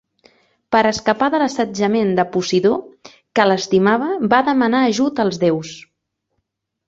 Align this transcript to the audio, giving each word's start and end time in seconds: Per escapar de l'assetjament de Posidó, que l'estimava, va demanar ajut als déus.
Per 0.75 0.79
escapar 0.91 1.27
de 1.33 1.41
l'assetjament 1.41 2.09
de 2.19 2.23
Posidó, 2.35 2.71
que 3.39 3.45
l'estimava, 3.49 4.09
va 4.31 4.39
demanar 4.47 4.81
ajut 4.87 5.21
als 5.25 5.41
déus. 5.47 5.77